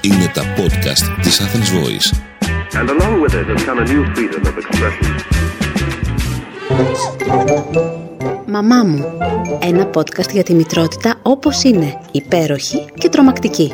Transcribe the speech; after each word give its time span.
Είναι 0.00 0.30
τα 0.34 0.42
podcast 0.56 1.22
της 1.22 1.40
Athens 1.40 1.70
Voice. 1.78 2.08
And 2.78 2.88
along 2.88 3.20
with 3.22 3.34
it 3.34 3.46
has 3.52 3.64
come 3.64 3.78
a 3.78 3.86
new 3.92 4.02
freedom 4.14 4.42
of 4.46 4.54
expression. 4.62 5.24
Μαμά 8.46 8.84
μου. 8.84 9.04
Ένα 9.60 9.90
podcast 9.94 10.30
για 10.32 10.42
τη 10.42 10.54
μητρότητα 10.54 11.18
όπως 11.22 11.62
είναι, 11.62 12.00
υπέροχη 12.12 12.84
και 12.94 13.08
τρομακτική. 13.08 13.72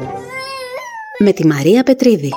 Με 1.18 1.32
τη 1.32 1.46
Μαρία 1.46 1.82
Πετρίδη. 1.82 2.32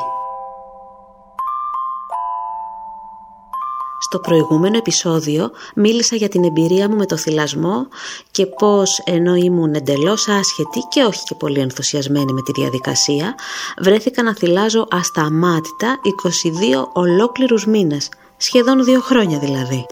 Στο 4.14 4.22
προηγούμενο 4.22 4.78
επεισόδιο 4.78 5.52
μίλησα 5.76 6.16
για 6.16 6.30
την 6.30 6.44
εμπειρία 6.44 6.90
μου 6.90 6.96
με 6.96 7.06
το 7.06 7.18
θυλασμό 7.18 7.88
και 8.32 8.46
πώς 8.46 9.02
ενώ 9.06 9.36
ήμουν 9.36 9.74
εντελώς 9.74 10.28
άσχετη 10.28 10.80
και 10.90 11.04
όχι 11.04 11.24
και 11.24 11.36
πολύ 11.36 11.60
ενθουσιασμένη 11.60 12.34
με 12.34 12.42
τη 12.42 12.52
διαδικασία, 12.52 13.36
βρέθηκα 13.78 14.24
να 14.24 14.36
θυλάζω 14.36 14.88
ασταμάτητα 14.92 16.00
22 16.74 16.86
ολόκληρους 16.94 17.66
μήνες, 17.66 18.10
σχεδόν 18.38 18.84
δύο 18.84 19.00
χρόνια 19.02 19.40
δηλαδή. 19.40 19.86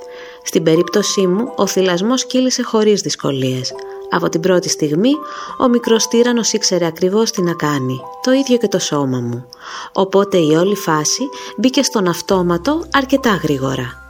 Στην 0.43 0.63
περίπτωσή 0.63 1.27
μου, 1.27 1.53
ο 1.55 1.67
θυλασμός 1.67 2.25
κύλησε 2.25 2.63
χωρίς 2.63 3.01
δυσκολίες. 3.01 3.73
Από 4.09 4.29
την 4.29 4.41
πρώτη 4.41 4.69
στιγμή, 4.69 5.11
ο 5.57 5.67
μικρός 5.67 6.07
τύρανος 6.07 6.53
ήξερε 6.53 6.85
ακριβώς 6.85 7.31
τι 7.31 7.41
να 7.41 7.53
κάνει, 7.53 7.99
το 8.23 8.31
ίδιο 8.31 8.57
και 8.57 8.67
το 8.67 8.79
σώμα 8.79 9.19
μου. 9.19 9.45
Οπότε 9.93 10.37
η 10.37 10.55
όλη 10.55 10.75
φάση 10.75 11.23
μπήκε 11.57 11.83
στον 11.83 12.07
αυτόματο 12.07 12.81
αρκετά 12.91 13.39
γρήγορα. 13.43 14.00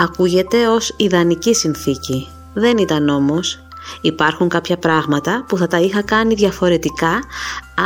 Ακούγεται 0.00 0.68
ως 0.68 0.94
ιδανική 0.96 1.54
συνθήκη. 1.54 2.28
Δεν 2.54 2.78
ήταν 2.78 3.08
όμως. 3.08 3.62
Υπάρχουν 4.00 4.48
κάποια 4.48 4.78
πράγματα 4.78 5.44
που 5.48 5.56
θα 5.56 5.66
τα 5.66 5.78
είχα 5.80 6.02
κάνει 6.02 6.34
διαφορετικά 6.34 7.20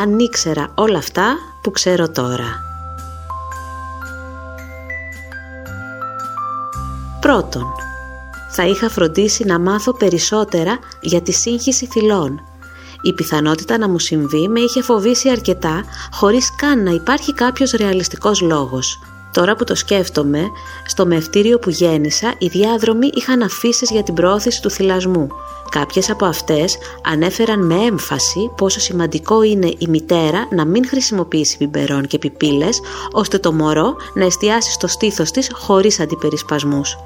αν 0.02 0.18
ήξερα 0.18 0.72
όλα 0.74 0.98
αυτά 0.98 1.36
που 1.62 1.70
ξέρω 1.70 2.10
τώρα. 2.10 2.60
Πρώτον, 7.20 7.66
θα 8.50 8.66
είχα 8.66 8.88
φροντίσει 8.88 9.44
να 9.44 9.58
μάθω 9.58 9.94
περισσότερα 9.94 10.78
για 11.00 11.22
τη 11.22 11.32
σύγχυση 11.32 11.86
θυλών. 11.86 12.40
Η 13.02 13.12
πιθανότητα 13.12 13.78
να 13.78 13.88
μου 13.88 13.98
συμβεί 13.98 14.48
με 14.48 14.60
είχε 14.60 14.82
φοβήσει 14.82 15.30
αρκετά 15.30 15.84
χωρίς 16.12 16.54
καν 16.56 16.82
να 16.82 16.90
υπάρχει 16.90 17.34
κάποιος 17.34 17.70
ρεαλιστικός 17.70 18.40
λόγος. 18.40 18.98
Τώρα 19.32 19.56
που 19.56 19.64
το 19.64 19.74
σκέφτομαι, 19.74 20.50
στο 20.86 21.06
μευτήριο 21.06 21.58
που 21.58 21.70
γέννησα, 21.70 22.34
οι 22.38 22.46
διάδρομοι 22.46 23.10
είχαν 23.14 23.42
αφήσεις 23.42 23.90
για 23.90 24.02
την 24.02 24.14
προώθηση 24.14 24.62
του 24.62 24.70
θυλασμού. 24.70 25.28
Κάποιες 25.70 26.10
από 26.10 26.24
αυτές 26.24 26.76
ανέφεραν 27.04 27.66
με 27.66 27.74
έμφαση 27.74 28.50
πόσο 28.56 28.80
σημαντικό 28.80 29.42
είναι 29.42 29.66
η 29.78 29.86
μητέρα 29.88 30.48
να 30.50 30.64
μην 30.64 30.86
χρησιμοποιήσει 30.86 31.56
μπιμπερών 31.58 32.06
και 32.06 32.18
πιπίλες, 32.18 32.80
ώστε 33.12 33.38
το 33.38 33.52
μωρό 33.52 33.96
να 34.14 34.24
εστιάσει 34.24 34.72
στο 34.72 34.86
στήθος 34.86 35.30
της 35.30 35.50
χωρίς 35.52 36.00
αντιπερισπασμούς. 36.00 36.96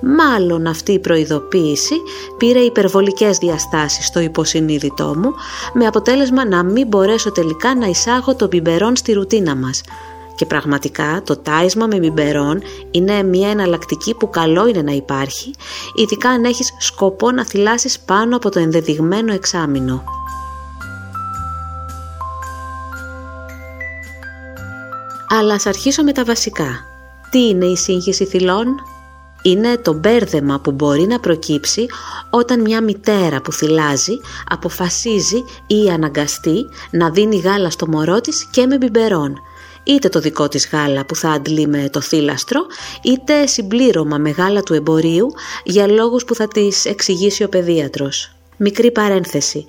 Μάλλον 0.00 0.66
αυτή 0.66 0.92
η 0.92 0.98
προειδοποίηση 0.98 1.94
πήρε 2.38 2.58
υπερβολικές 2.58 3.38
διαστάσεις 3.38 4.06
στο 4.06 4.20
υποσυνείδητό 4.20 5.14
μου, 5.16 5.34
με 5.72 5.86
αποτέλεσμα 5.86 6.46
να 6.46 6.64
μην 6.64 6.86
μπορέσω 6.86 7.32
τελικά 7.32 7.74
να 7.74 7.86
εισάγω 7.86 8.34
το 8.34 8.46
μπιμπερόν 8.46 8.96
στη 8.96 9.12
ρουτίνα 9.12 9.56
μας. 9.56 9.80
Και 10.38 10.46
πραγματικά 10.46 11.22
το 11.24 11.36
τάισμα 11.36 11.86
με 11.86 11.98
μπιμπερόν 11.98 12.62
είναι 12.90 13.22
μια 13.22 13.48
εναλλακτική 13.48 14.14
που 14.14 14.30
καλό 14.30 14.66
είναι 14.66 14.82
να 14.82 14.92
υπάρχει, 14.92 15.54
ειδικά 15.94 16.28
αν 16.28 16.44
έχεις 16.44 16.74
σκοπό 16.78 17.30
να 17.30 17.44
θυλάσεις 17.44 17.98
πάνω 18.00 18.36
από 18.36 18.50
το 18.50 18.58
ενδεδειγμένο 18.58 19.32
εξάμεινο. 19.32 20.04
Αλλά 25.28 25.54
ας 25.54 25.66
αρχίσω 25.66 26.02
με 26.02 26.12
τα 26.12 26.24
βασικά. 26.24 26.84
Τι 27.30 27.48
είναι 27.48 27.66
η 27.66 27.76
σύγχυση 27.76 28.24
θυλών; 28.24 28.66
Είναι 29.42 29.76
το 29.76 29.92
μπέρδεμα 29.92 30.60
που 30.60 30.72
μπορεί 30.72 31.06
να 31.06 31.20
προκύψει 31.20 31.86
όταν 32.30 32.60
μια 32.60 32.82
μητέρα 32.82 33.40
που 33.40 33.52
θυλάζει 33.52 34.20
αποφασίζει 34.48 35.44
ή 35.66 35.90
αναγκαστεί 35.90 36.66
να 36.90 37.10
δίνει 37.10 37.36
γάλα 37.36 37.70
στο 37.70 37.88
μωρό 37.88 38.20
της 38.20 38.48
και 38.50 38.66
με 38.66 38.76
μπιμπερόν 38.76 39.40
είτε 39.88 40.08
το 40.08 40.20
δικό 40.20 40.48
της 40.48 40.68
γάλα 40.72 41.04
που 41.04 41.16
θα 41.16 41.30
αντλεί 41.30 41.66
με 41.66 41.88
το 41.92 42.00
θύλαστρο, 42.00 42.66
είτε 43.02 43.46
συμπλήρωμα 43.46 44.18
με 44.18 44.30
γάλα 44.30 44.62
του 44.62 44.74
εμπορίου 44.74 45.26
για 45.64 45.86
λόγους 45.86 46.24
που 46.24 46.34
θα 46.34 46.48
της 46.48 46.84
εξηγήσει 46.84 47.44
ο 47.44 47.48
παιδίατρος. 47.48 48.32
Μικρή 48.56 48.92
παρένθεση. 48.92 49.66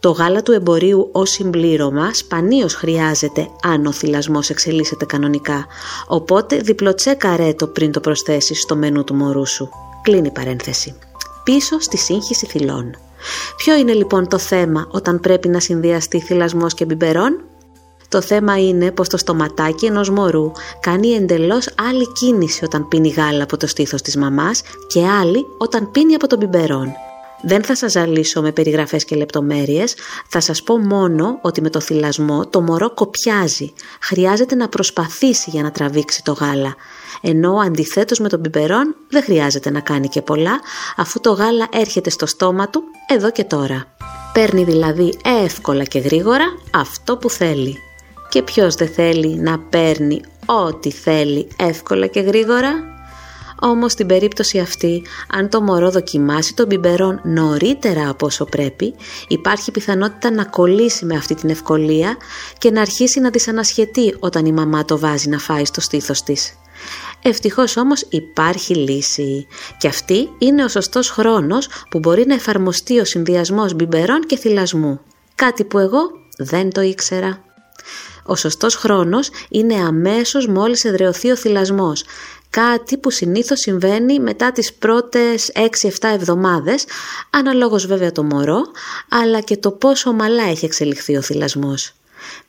Το 0.00 0.10
γάλα 0.10 0.42
του 0.42 0.52
εμπορίου 0.52 1.08
ως 1.12 1.30
συμπλήρωμα 1.30 2.14
σπανίως 2.14 2.74
χρειάζεται 2.74 3.48
αν 3.62 3.86
ο 3.86 3.92
θυλασμός 3.92 4.50
εξελίσσεται 4.50 5.04
κανονικά, 5.04 5.66
οπότε 6.06 6.56
διπλοτσέκαρέ 6.56 7.52
το 7.52 7.66
πριν 7.66 7.92
το 7.92 8.00
προσθέσεις 8.00 8.60
στο 8.60 8.76
μενού 8.76 9.04
του 9.04 9.14
μωρού 9.14 9.46
σου. 9.46 9.68
Κλείνει 10.02 10.30
παρένθεση. 10.30 10.94
Πίσω 11.44 11.80
στη 11.80 11.96
σύγχυση 11.96 12.46
θυλών. 12.46 12.96
Ποιο 13.56 13.76
είναι 13.76 13.92
λοιπόν 13.92 14.28
το 14.28 14.38
θέμα 14.38 14.86
όταν 14.90 15.20
πρέπει 15.20 15.48
να 15.48 15.60
συνδυαστεί 15.60 16.20
θυλασμός 16.20 16.74
και 16.74 16.84
μπιμπερών; 16.84 17.40
Το 18.08 18.20
θέμα 18.20 18.58
είναι 18.58 18.90
πως 18.90 19.08
το 19.08 19.16
στοματάκι 19.16 19.86
ενός 19.86 20.10
μωρού 20.10 20.52
κάνει 20.80 21.08
εντελώς 21.08 21.68
άλλη 21.88 22.12
κίνηση 22.12 22.64
όταν 22.64 22.88
πίνει 22.88 23.08
γάλα 23.08 23.42
από 23.42 23.56
το 23.56 23.66
στήθος 23.66 24.02
της 24.02 24.16
μαμάς 24.16 24.62
και 24.86 25.06
άλλη 25.06 25.46
όταν 25.58 25.90
πίνει 25.90 26.14
από 26.14 26.26
τον 26.26 26.38
πιμπερόν. 26.38 26.92
Δεν 27.42 27.64
θα 27.64 27.76
σας 27.76 27.92
ζαλίσω 27.92 28.42
με 28.42 28.52
περιγραφές 28.52 29.04
και 29.04 29.16
λεπτομέρειες, 29.16 29.94
θα 30.28 30.40
σας 30.40 30.62
πω 30.62 30.78
μόνο 30.78 31.38
ότι 31.42 31.60
με 31.60 31.70
το 31.70 31.80
θυλασμό 31.80 32.46
το 32.46 32.60
μωρό 32.60 32.94
κοπιάζει, 32.94 33.72
χρειάζεται 34.00 34.54
να 34.54 34.68
προσπαθήσει 34.68 35.50
για 35.50 35.62
να 35.62 35.70
τραβήξει 35.70 36.22
το 36.24 36.32
γάλα, 36.32 36.74
ενώ 37.20 37.52
αντιθέτως 37.52 38.18
με 38.18 38.28
τον 38.28 38.40
πιπερόν 38.40 38.94
δεν 39.08 39.22
χρειάζεται 39.22 39.70
να 39.70 39.80
κάνει 39.80 40.08
και 40.08 40.22
πολλά, 40.22 40.60
αφού 40.96 41.20
το 41.20 41.32
γάλα 41.32 41.68
έρχεται 41.72 42.10
στο 42.10 42.26
στόμα 42.26 42.68
του 42.68 42.82
εδώ 43.08 43.30
και 43.30 43.44
τώρα. 43.44 43.84
Παίρνει 44.32 44.64
δηλαδή 44.64 45.18
εύκολα 45.44 45.84
και 45.84 45.98
γρήγορα 45.98 46.44
αυτό 46.74 47.16
που 47.16 47.30
θέλει. 47.30 47.87
Και 48.28 48.42
ποιος 48.42 48.74
δεν 48.74 48.88
θέλει 48.88 49.36
να 49.36 49.58
παίρνει 49.58 50.20
ό,τι 50.46 50.90
θέλει 50.90 51.48
εύκολα 51.56 52.06
και 52.06 52.20
γρήγορα; 52.20 52.96
Όμως 53.60 53.92
στην 53.92 54.06
περίπτωση 54.06 54.58
αυτή, 54.58 55.02
αν 55.32 55.48
το 55.48 55.60
μωρό 55.60 55.90
δοκιμάσει 55.90 56.54
τον 56.54 56.66
μπιμπερόν 56.66 57.20
νωρίτερα 57.24 58.08
από 58.08 58.26
όσο 58.26 58.44
πρέπει, 58.44 58.94
υπάρχει 59.28 59.70
πιθανότητα 59.70 60.30
να 60.30 60.44
κολλήσει 60.44 61.04
με 61.04 61.16
αυτή 61.16 61.34
την 61.34 61.50
ευκολία 61.50 62.16
και 62.58 62.70
να 62.70 62.80
αρχίσει 62.80 63.20
να 63.20 63.30
δυσανασχετεί 63.30 64.16
όταν 64.18 64.46
η 64.46 64.52
μαμά 64.52 64.84
το 64.84 64.98
βάζει 64.98 65.28
να 65.28 65.38
φάει 65.38 65.64
στο 65.64 65.80
στήθος 65.80 66.22
της. 66.22 66.52
Ευτυχώς 67.22 67.76
όμως 67.76 68.06
υπάρχει 68.08 68.74
λύση 68.74 69.46
και 69.78 69.88
αυτή 69.88 70.28
είναι 70.38 70.64
ο 70.64 70.68
σωστός 70.68 71.10
χρόνος 71.10 71.68
που 71.90 71.98
μπορεί 71.98 72.26
να 72.26 72.34
εφαρμοστεί 72.34 72.98
ο 72.98 73.04
συνδυασμός 73.04 73.74
μπιμπερών 73.74 74.20
και 74.26 74.36
θυλασμού. 74.36 75.00
Κάτι 75.34 75.64
που 75.64 75.78
εγώ 75.78 76.00
δεν 76.38 76.72
το 76.72 76.80
ήξερα. 76.80 77.42
Ο 78.28 78.36
σωστός 78.36 78.74
χρόνος 78.74 79.30
είναι 79.48 79.74
αμέσως 79.74 80.46
μόλις 80.46 80.84
εδρεωθεί 80.84 81.30
ο 81.30 81.36
θυλασμός, 81.36 82.04
κάτι 82.50 82.96
που 82.96 83.10
συνήθως 83.10 83.60
συμβαίνει 83.60 84.20
μετά 84.20 84.52
τις 84.52 84.74
πρώτες 84.74 85.50
6-7 85.54 86.12
εβδομάδες, 86.12 86.84
αναλόγως 87.30 87.86
βέβαια 87.86 88.12
το 88.12 88.22
μωρό, 88.22 88.62
αλλά 89.08 89.40
και 89.40 89.56
το 89.56 89.70
πόσο 89.70 90.10
ομαλά 90.10 90.42
έχει 90.42 90.64
εξελιχθεί 90.64 91.16
ο 91.16 91.22
θυλασμός. 91.22 91.92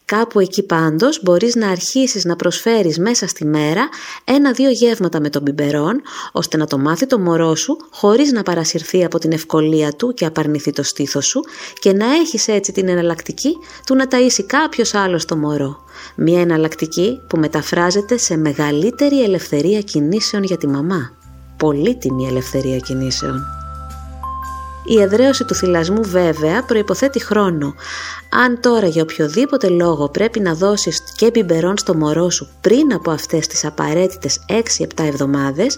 Κάπου 0.06 0.40
εκεί 0.40 0.64
πάντως 0.64 1.20
μπορείς 1.24 1.56
να 1.56 1.70
αρχίσεις 1.70 2.26
να 2.26 2.36
προσφέρεις 2.36 3.00
μέσα 3.00 3.28
στη 3.28 3.46
μέρα 3.46 3.90
ένα-δύο 4.24 4.70
γεύματα 4.70 5.20
με 5.20 5.30
τον 5.30 5.42
μπιμπερόν, 5.42 6.02
ώστε 6.32 6.58
να 6.58 6.66
το 6.68 6.78
μάθει 6.78 7.06
το 7.06 7.20
μωρό 7.20 7.56
σου 7.56 7.78
χωρίς 7.90 8.32
να 8.32 8.44
παρασυρθεί 8.44 9.04
από 9.04 9.20
την 9.20 9.32
ευκολία 9.32 9.92
του 9.92 10.14
και 10.14 10.26
απαρνηθεί 10.26 10.72
το 10.72 10.84
στήθος 10.84 11.26
σου 11.26 11.42
και 11.80 11.94
να 11.94 12.06
έχεις 12.06 12.48
έτσι 12.48 12.72
την 12.72 12.90
εναλλακτική 12.90 13.58
του 13.86 13.96
να 13.96 14.06
ταΐσει 14.10 14.44
κάποιος 14.46 14.94
άλλος 14.94 15.26
το 15.26 15.36
μωρό. 15.36 15.84
Μια 16.16 16.42
εναλλακτική 16.42 17.20
που 17.30 17.38
μεταφράζεται 17.38 18.18
σε 18.18 18.38
μεγαλύτερη 18.38 19.24
ελευθερία 19.24 19.82
κινήσεων 19.82 20.44
για 20.44 20.58
τη 20.58 20.68
μαμά. 20.68 21.12
Πολύτιμη 21.58 22.28
ελευθερία 22.28 22.78
κινήσεων. 22.78 23.59
Η 24.90 25.02
εδραίωση 25.02 25.46
του 25.46 25.56
θυλασμού 25.56 26.04
βέβαια 26.04 26.64
προϋποθέτει 26.64 27.24
χρόνο. 27.24 27.76
Αν 28.30 28.60
τώρα 28.62 28.88
για 28.88 29.02
οποιοδήποτε 29.02 29.68
λόγο 29.68 30.10
πρέπει 30.10 30.40
να 30.40 30.54
δώσεις 30.54 31.04
και 31.16 31.30
μπιμπερόν 31.30 31.78
στο 31.78 31.96
μωρό 31.96 32.30
σου 32.30 32.50
πριν 32.62 32.94
από 32.94 33.12
αυτές 33.12 33.48
τις 33.48 33.66
απαραίτητες 33.66 34.40
6-7 34.48 35.04
εβδομάδες, 35.04 35.78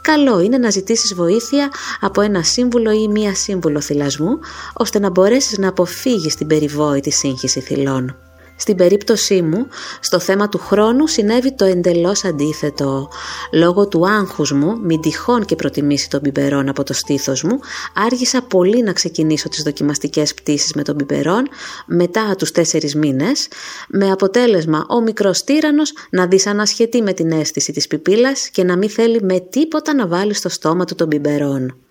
καλό 0.00 0.40
είναι 0.40 0.58
να 0.58 0.70
ζητήσεις 0.70 1.14
βοήθεια 1.14 1.70
από 2.00 2.20
ένα 2.20 2.42
σύμβουλο 2.42 2.90
ή 2.90 3.08
μία 3.08 3.34
σύμβουλο 3.34 3.80
θυλασμού, 3.80 4.38
ώστε 4.72 4.98
να 4.98 5.10
μπορέσεις 5.10 5.58
να 5.58 5.68
αποφύγεις 5.68 6.34
την 6.34 6.46
περιβόητη 6.46 7.10
σύγχυση 7.10 7.60
θυλών. 7.60 8.25
Στην 8.56 8.76
περίπτωσή 8.76 9.42
μου, 9.42 9.66
στο 10.00 10.18
θέμα 10.18 10.48
του 10.48 10.58
χρόνου 10.58 11.06
συνέβη 11.06 11.54
το 11.54 11.64
εντελώς 11.64 12.24
αντίθετο. 12.24 13.08
Λόγω 13.52 13.88
του 13.88 14.08
άγχους 14.08 14.52
μου, 14.52 14.78
μην 14.80 15.00
τυχόν 15.00 15.44
και 15.44 15.56
προτιμήσει 15.56 16.10
τον 16.10 16.20
πιπερόν 16.20 16.68
από 16.68 16.82
το 16.82 16.92
στήθος 16.92 17.42
μου, 17.42 17.58
άργησα 17.94 18.42
πολύ 18.42 18.82
να 18.82 18.92
ξεκινήσω 18.92 19.48
τις 19.48 19.62
δοκιμαστικές 19.62 20.34
πτήσεις 20.34 20.72
με 20.74 20.82
τον 20.82 20.96
πιπερόν 20.96 21.48
μετά 21.86 22.34
τους 22.38 22.50
τέσσερις 22.50 22.94
μήνες, 22.94 23.48
με 23.88 24.10
αποτέλεσμα 24.10 24.86
ο 24.88 25.00
μικρός 25.00 25.44
τύρανος 25.44 25.92
να 26.10 26.26
δυσανασχετεί 26.26 27.02
με 27.02 27.12
την 27.12 27.30
αίσθηση 27.30 27.72
της 27.72 27.86
πιπίλας 27.86 28.48
και 28.48 28.64
να 28.64 28.76
μην 28.76 28.90
θέλει 28.90 29.22
με 29.22 29.40
τίποτα 29.40 29.94
να 29.94 30.06
βάλει 30.06 30.34
στο 30.34 30.48
στόμα 30.48 30.84
του 30.84 30.94
τον 30.94 31.08
πιπερόν. 31.08 31.85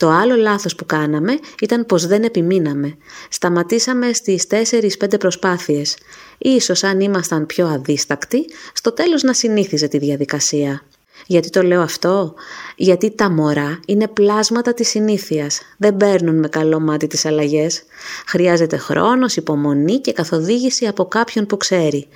Το 0.00 0.10
άλλο 0.10 0.36
λάθος 0.36 0.74
που 0.74 0.86
κάναμε 0.86 1.38
ήταν 1.60 1.86
πως 1.86 2.06
δεν 2.06 2.22
επιμείναμε. 2.22 2.96
Σταματήσαμε 3.28 4.12
στις 4.12 4.46
4-5 4.46 5.18
προσπάθειες. 5.18 5.96
Ίσως 6.38 6.84
αν 6.84 7.00
ήμασταν 7.00 7.46
πιο 7.46 7.66
αδίστακτοι, 7.66 8.44
στο 8.72 8.92
τέλος 8.92 9.22
να 9.22 9.32
συνήθιζε 9.32 9.88
τη 9.88 9.98
διαδικασία. 9.98 10.82
Γιατί 11.26 11.50
το 11.50 11.62
λέω 11.62 11.80
αυτό, 11.80 12.34
γιατί 12.76 13.10
τα 13.10 13.30
μωρά 13.30 13.80
είναι 13.86 14.08
πλάσματα 14.08 14.74
της 14.74 14.88
συνήθειας, 14.88 15.60
δεν 15.76 15.96
παίρνουν 15.96 16.38
με 16.38 16.48
καλό 16.48 16.80
μάτι 16.80 17.06
τις 17.06 17.24
αλλαγές. 17.24 17.82
Χρειάζεται 18.26 18.76
χρόνος, 18.76 19.36
υπομονή 19.36 19.98
και 19.98 20.12
καθοδήγηση 20.12 20.86
από 20.86 21.04
κάποιον 21.04 21.46
που 21.46 21.56
ξέρει. 21.56 22.08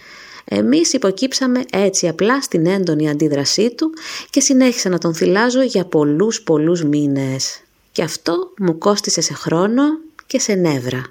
Εμείς 0.44 0.92
υποκύψαμε 0.92 1.60
έτσι 1.72 2.08
απλά 2.08 2.42
στην 2.42 2.66
έντονη 2.66 3.10
αντίδρασή 3.10 3.74
του 3.74 3.92
και 4.30 4.40
συνέχισα 4.40 4.88
να 4.88 4.98
τον 4.98 5.14
θυλάζω 5.14 5.62
για 5.62 5.84
πολλούς 5.84 6.42
πολλούς 6.42 6.84
μήνες. 6.84 7.63
Και 7.94 8.02
αυτό 8.02 8.52
μου 8.58 8.78
κόστισε 8.78 9.20
σε 9.20 9.34
χρόνο 9.34 9.82
και 10.26 10.38
σε 10.38 10.54
νεύρα. 10.54 11.02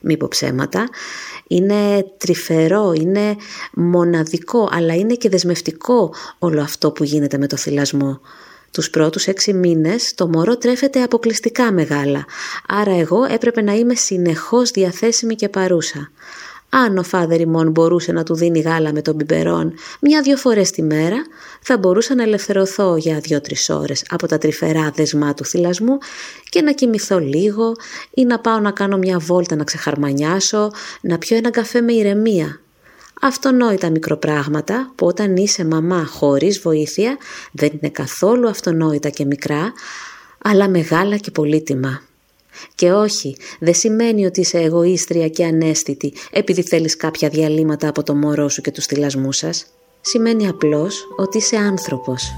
Μη 0.00 0.16
πω 0.16 0.28
ψέματα. 0.28 0.88
Είναι 1.46 2.06
τρυφερό, 2.18 2.92
είναι 2.92 3.36
μοναδικό, 3.72 4.68
αλλά 4.72 4.94
είναι 4.94 5.14
και 5.14 5.28
δεσμευτικό 5.28 6.14
όλο 6.38 6.62
αυτό 6.62 6.90
που 6.90 7.04
γίνεται 7.04 7.38
με 7.38 7.46
το 7.46 7.56
θυλασμό. 7.56 8.20
Τους 8.70 8.90
πρώτους 8.90 9.26
έξι 9.26 9.52
μήνες 9.52 10.14
το 10.14 10.28
μωρό 10.28 10.56
τρέφεται 10.56 11.02
αποκλειστικά 11.02 11.72
μεγάλα, 11.72 12.24
άρα 12.68 12.98
εγώ 12.98 13.24
έπρεπε 13.24 13.62
να 13.62 13.72
είμαι 13.72 13.94
συνεχώς 13.94 14.70
διαθέσιμη 14.70 15.34
και 15.34 15.48
παρούσα. 15.48 16.10
Αν 16.70 16.98
ο 16.98 17.02
φάδερ 17.02 17.40
ημών 17.40 17.70
μπορούσε 17.70 18.12
να 18.12 18.22
του 18.22 18.34
δίνει 18.34 18.60
γάλα 18.60 18.92
με 18.92 19.02
τον 19.02 19.16
πιπερόν 19.16 19.74
μια-δυο 20.00 20.36
φορές 20.36 20.70
τη 20.70 20.82
μέρα, 20.82 21.16
θα 21.60 21.78
μπορούσα 21.78 22.14
να 22.14 22.22
ελευθερωθώ 22.22 22.96
για 22.96 23.18
δύο-τρεις 23.18 23.70
ώρες 23.70 24.04
από 24.08 24.26
τα 24.26 24.38
τρυφερά 24.38 24.90
δεσμά 24.94 25.34
του 25.34 25.44
θυλασμού 25.44 25.98
και 26.48 26.62
να 26.62 26.72
κοιμηθώ 26.72 27.18
λίγο 27.18 27.72
ή 28.10 28.24
να 28.24 28.38
πάω 28.38 28.58
να 28.58 28.70
κάνω 28.70 28.96
μια 28.96 29.18
βόλτα 29.18 29.56
να 29.56 29.64
ξεχαρμανιάσω, 29.64 30.70
να 31.00 31.18
πιω 31.18 31.36
ένα 31.36 31.50
καφέ 31.50 31.80
με 31.80 31.92
ηρεμία. 31.92 32.60
Αυτονόητα 33.20 33.90
μικροπράγματα 33.90 34.92
που 34.94 35.06
όταν 35.06 35.36
είσαι 35.36 35.64
μαμά 35.64 36.06
χωρίς 36.06 36.58
βοήθεια 36.58 37.16
δεν 37.52 37.70
είναι 37.72 37.90
καθόλου 37.90 38.48
αυτονόητα 38.48 39.08
και 39.08 39.24
μικρά, 39.24 39.72
αλλά 40.38 40.68
μεγάλα 40.68 41.16
και 41.16 41.30
πολύτιμα. 41.30 42.07
Και 42.74 42.92
όχι, 42.92 43.36
δεν 43.60 43.74
σημαίνει 43.74 44.26
ότι 44.26 44.40
είσαι 44.40 44.58
εγωίστρια 44.58 45.28
και 45.28 45.44
ανέστητη 45.44 46.12
επειδή 46.30 46.62
θέλεις 46.62 46.96
κάποια 46.96 47.28
διαλύματα 47.28 47.88
από 47.88 48.02
το 48.02 48.14
μωρό 48.14 48.48
σου 48.48 48.60
και 48.60 48.70
τους 48.70 48.86
θυλασμούς 48.86 49.36
σας. 49.36 49.66
Σημαίνει 50.00 50.48
απλώς 50.48 51.06
ότι 51.16 51.36
είσαι 51.36 51.56
άνθρωπος. 51.56 52.32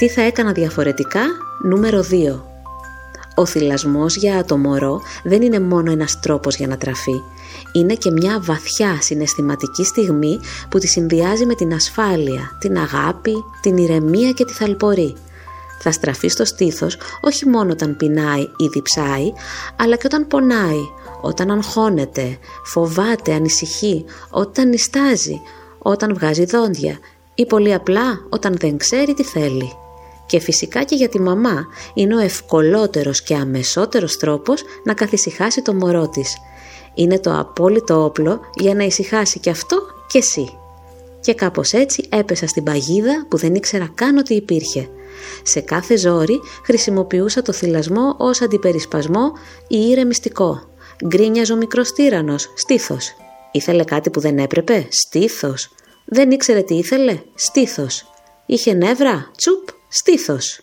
Τι 0.00 0.08
θα 0.08 0.22
έκανα 0.22 0.52
διαφορετικά, 0.52 1.20
νούμερο 1.62 2.04
2. 2.10 2.49
Ο 3.34 3.46
θυλασμός 3.46 4.16
για 4.16 4.44
το 4.44 4.56
μωρό 4.56 5.00
δεν 5.22 5.42
είναι 5.42 5.60
μόνο 5.60 5.90
ένας 5.90 6.20
τρόπος 6.20 6.56
για 6.56 6.66
να 6.66 6.76
τραφεί. 6.76 7.22
Είναι 7.72 7.94
και 7.94 8.10
μια 8.10 8.40
βαθιά 8.40 8.98
συναισθηματική 9.00 9.84
στιγμή 9.84 10.40
που 10.68 10.78
τη 10.78 10.86
συνδυάζει 10.86 11.46
με 11.46 11.54
την 11.54 11.74
ασφάλεια, 11.74 12.56
την 12.60 12.78
αγάπη, 12.78 13.34
την 13.60 13.76
ηρεμία 13.76 14.32
και 14.32 14.44
τη 14.44 14.52
θαλπορή. 14.52 15.14
Θα 15.82 15.92
στραφεί 15.92 16.28
στο 16.28 16.44
στήθος 16.44 16.96
όχι 17.20 17.48
μόνο 17.48 17.70
όταν 17.70 17.96
πεινάει 17.96 18.40
ή 18.40 18.66
διψάει, 18.72 19.32
αλλά 19.76 19.96
και 19.96 20.06
όταν 20.06 20.26
πονάει, 20.26 20.80
όταν 21.20 21.50
αγχώνεται, 21.50 22.38
φοβάται, 22.64 23.32
ανησυχεί, 23.32 24.04
όταν 24.30 24.68
νιστάζει, 24.68 25.40
όταν 25.78 26.14
βγάζει 26.14 26.44
δόντια 26.44 26.98
ή 27.34 27.46
πολύ 27.46 27.74
απλά 27.74 28.20
όταν 28.28 28.56
δεν 28.58 28.76
ξέρει 28.76 29.14
τι 29.14 29.22
θέλει 29.24 29.72
και 30.30 30.40
φυσικά 30.40 30.82
και 30.82 30.94
για 30.94 31.08
τη 31.08 31.20
μαμά 31.20 31.66
είναι 31.94 32.16
ο 32.16 32.18
ευκολότερος 32.18 33.22
και 33.22 33.34
αμεσότερος 33.34 34.16
τρόπος 34.16 34.62
να 34.84 34.94
καθησυχάσει 34.94 35.62
το 35.62 35.74
μωρό 35.74 36.08
της. 36.08 36.36
Είναι 36.94 37.18
το 37.18 37.38
απόλυτο 37.38 38.04
όπλο 38.04 38.40
για 38.54 38.74
να 38.74 38.84
ησυχάσει 38.84 39.40
και 39.40 39.50
αυτό 39.50 39.76
και 40.06 40.18
εσύ. 40.18 40.58
Και 41.20 41.34
κάπως 41.34 41.72
έτσι 41.72 42.08
έπεσα 42.08 42.46
στην 42.46 42.62
παγίδα 42.62 43.26
που 43.28 43.36
δεν 43.36 43.54
ήξερα 43.54 43.90
καν 43.94 44.16
ότι 44.16 44.34
υπήρχε. 44.34 44.88
Σε 45.42 45.60
κάθε 45.60 45.96
ζόρι 45.96 46.40
χρησιμοποιούσα 46.64 47.42
το 47.42 47.52
θυλασμό 47.52 48.14
ως 48.18 48.42
αντιπερισπασμό 48.42 49.32
ή 49.68 49.78
ηρεμιστικό. 49.78 50.60
Γκρίνιαζε 51.06 51.52
ο 51.52 51.56
μικρός 51.56 51.92
τύρανος, 51.92 52.52
στήθος. 52.56 53.14
Ήθελε 53.52 53.84
κάτι 53.84 54.10
που 54.10 54.20
δεν 54.20 54.38
έπρεπε, 54.38 54.86
στήθος. 54.90 55.70
Δεν 56.04 56.30
ήξερε 56.30 56.60
τι 56.60 56.74
ήθελε, 56.74 57.18
στήθος. 57.34 58.04
Είχε 58.46 58.72
νεύρα, 58.72 59.30
τσουπ, 59.36 59.68
στήθος. 59.90 60.60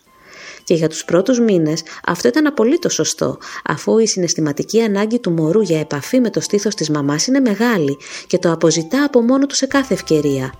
Και 0.63 0.73
για 0.73 0.87
τους 0.89 1.05
πρώτους 1.05 1.39
μήνες 1.39 1.83
αυτό 2.05 2.27
ήταν 2.27 2.47
απολύτως 2.47 2.93
σωστό, 2.93 3.37
αφού 3.63 3.97
η 3.97 4.07
συναισθηματική 4.07 4.81
ανάγκη 4.81 5.19
του 5.19 5.31
μωρού 5.31 5.61
για 5.61 5.79
επαφή 5.79 6.19
με 6.19 6.29
το 6.29 6.41
στήθος 6.41 6.75
της 6.75 6.89
μαμάς 6.89 7.27
είναι 7.27 7.39
μεγάλη 7.39 7.97
και 8.27 8.37
το 8.37 8.51
αποζητά 8.51 9.03
από 9.03 9.21
μόνο 9.21 9.45
του 9.45 9.55
σε 9.55 9.65
κάθε 9.65 9.93
ευκαιρία. 9.93 10.53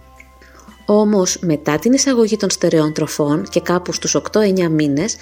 Όμως 0.85 1.37
μετά 1.41 1.79
την 1.79 1.93
εισαγωγή 1.93 2.37
των 2.37 2.49
στερεών 2.49 2.93
τροφών 2.93 3.43
και 3.49 3.61
κάπου 3.61 3.93
στους 3.93 4.15
8-9 4.31 4.69
μήνες 4.69 5.15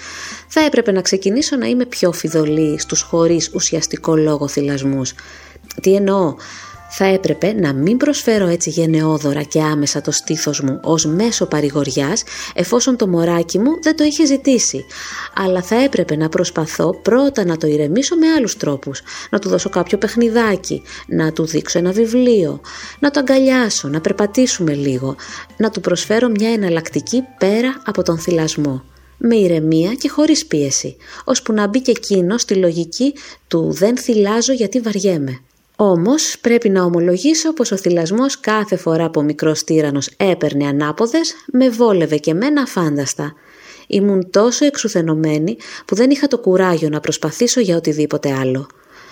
θα 0.48 0.60
έπρεπε 0.60 0.92
να 0.92 1.00
ξεκινήσω 1.00 1.56
να 1.56 1.66
είμαι 1.66 1.86
πιο 1.86 2.12
φιδωλή 2.12 2.80
στους 2.80 3.00
χωρίς 3.00 3.50
ουσιαστικό 3.54 4.16
λόγο 4.16 4.48
θυλασμούς. 4.48 5.14
Τι 5.82 5.94
εννοώ, 5.94 6.34
θα 6.90 7.04
έπρεπε 7.04 7.52
να 7.52 7.72
μην 7.72 7.96
προσφέρω 7.96 8.46
έτσι 8.46 8.70
γενναιόδωρα 8.70 9.42
και 9.42 9.62
άμεσα 9.62 10.00
το 10.00 10.10
στήθος 10.10 10.60
μου 10.60 10.80
ως 10.82 11.06
μέσο 11.06 11.46
παρηγοριάς 11.46 12.22
εφόσον 12.54 12.96
το 12.96 13.08
μωράκι 13.08 13.58
μου 13.58 13.78
δεν 13.82 13.96
το 13.96 14.04
είχε 14.04 14.26
ζητήσει. 14.26 14.84
Αλλά 15.34 15.62
θα 15.62 15.82
έπρεπε 15.82 16.16
να 16.16 16.28
προσπαθώ 16.28 16.94
πρώτα 17.02 17.44
να 17.44 17.56
το 17.56 17.66
ηρεμήσω 17.66 18.16
με 18.16 18.26
άλλους 18.26 18.56
τρόπους. 18.56 19.02
Να 19.30 19.38
του 19.38 19.48
δώσω 19.48 19.68
κάποιο 19.68 19.98
παιχνιδάκι, 19.98 20.82
να 21.06 21.32
του 21.32 21.44
δείξω 21.44 21.78
ένα 21.78 21.92
βιβλίο, 21.92 22.60
να 22.98 23.10
το 23.10 23.20
αγκαλιάσω, 23.20 23.88
να 23.88 24.00
περπατήσουμε 24.00 24.74
λίγο, 24.74 25.16
να 25.56 25.70
του 25.70 25.80
προσφέρω 25.80 26.28
μια 26.28 26.50
εναλλακτική 26.50 27.24
πέρα 27.38 27.82
από 27.84 28.02
τον 28.02 28.18
θυλασμό 28.18 28.82
με 29.18 29.36
ηρεμία 29.36 29.94
και 29.94 30.08
χωρίς 30.08 30.46
πίεση, 30.46 30.96
ώσπου 31.24 31.52
να 31.52 31.66
μπει 31.66 31.82
και 31.82 31.90
εκείνος 31.90 32.42
στη 32.42 32.54
λογική 32.54 33.14
του 33.48 33.72
«δεν 33.72 33.96
θυλάζω 33.96 34.52
γιατί 34.52 34.80
βαριέμαι». 34.80 35.40
Όμως 35.76 36.38
πρέπει 36.40 36.68
να 36.68 36.82
ομολογήσω 36.82 37.52
πως 37.52 37.72
ο 37.72 37.76
θυλασμός 37.76 38.40
κάθε 38.40 38.76
φορά 38.76 39.10
που 39.10 39.20
ο 39.20 39.22
μικρός 39.22 39.64
τύρανος 39.64 40.10
έπαιρνε 40.16 40.66
ανάποδες 40.66 41.34
με 41.52 41.68
βόλευε 41.68 42.16
και 42.16 42.34
μένα 42.34 42.62
αφάνταστα. 42.62 43.34
Ήμουν 43.86 44.30
τόσο 44.30 44.64
εξουθενωμένη 44.64 45.56
που 45.84 45.94
δεν 45.94 46.10
είχα 46.10 46.26
το 46.26 46.38
κουράγιο 46.38 46.88
να 46.88 47.00
προσπαθήσω 47.00 47.60
για 47.60 47.76
οτιδήποτε 47.76 48.32
άλλο. 48.32 48.66